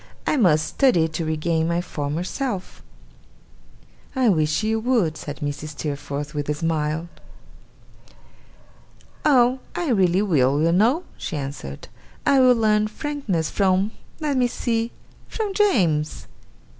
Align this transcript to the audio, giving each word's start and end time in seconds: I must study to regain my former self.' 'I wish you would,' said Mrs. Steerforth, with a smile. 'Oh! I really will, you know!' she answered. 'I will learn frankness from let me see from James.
I 0.25 0.35
must 0.35 0.65
study 0.65 1.07
to 1.09 1.25
regain 1.25 1.67
my 1.67 1.79
former 1.79 2.23
self.' 2.23 2.81
'I 4.15 4.29
wish 4.29 4.63
you 4.63 4.79
would,' 4.79 5.15
said 5.15 5.41
Mrs. 5.41 5.77
Steerforth, 5.77 6.33
with 6.33 6.49
a 6.49 6.55
smile. 6.55 7.07
'Oh! 9.23 9.59
I 9.75 9.89
really 9.89 10.23
will, 10.23 10.59
you 10.59 10.71
know!' 10.71 11.03
she 11.19 11.37
answered. 11.37 11.87
'I 12.25 12.39
will 12.39 12.55
learn 12.55 12.87
frankness 12.87 13.51
from 13.51 13.91
let 14.19 14.37
me 14.37 14.47
see 14.47 14.91
from 15.29 15.53
James. 15.53 16.25